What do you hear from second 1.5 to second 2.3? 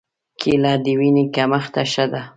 ته ښه ده.